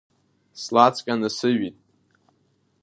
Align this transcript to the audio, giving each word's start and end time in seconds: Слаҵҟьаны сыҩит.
Слаҵҟьаны 0.61 1.29
сыҩит. 1.37 1.75